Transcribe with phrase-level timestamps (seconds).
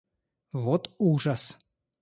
[0.63, 1.43] Вот ужас!